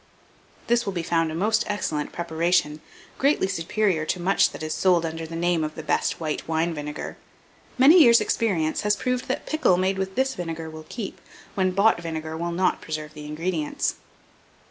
This 0.65 0.87
will 0.87 0.93
be 0.93 1.03
found 1.03 1.31
a 1.31 1.35
most 1.35 1.63
excellent 1.67 2.11
preparation, 2.11 2.81
greatly 3.19 3.47
superior 3.47 4.03
to 4.07 4.19
much 4.19 4.49
that 4.49 4.63
is 4.63 4.73
sold 4.73 5.05
under 5.05 5.27
the 5.27 5.35
name 5.35 5.63
of 5.63 5.75
the 5.75 5.83
best 5.83 6.19
white 6.19 6.47
wine 6.47 6.73
vinegar. 6.73 7.17
Many 7.77 8.01
years' 8.01 8.19
experience 8.19 8.81
has 8.81 8.95
proved 8.95 9.27
that 9.27 9.45
pickle 9.45 9.77
made 9.77 9.99
with 9.99 10.15
this 10.15 10.33
vinegar 10.33 10.71
will 10.71 10.87
keep, 10.89 11.21
when 11.53 11.69
bought 11.69 12.01
vinegar 12.01 12.35
will 12.35 12.49
not 12.51 12.81
preserve 12.81 13.13
the 13.13 13.27
ingredients. 13.27 13.93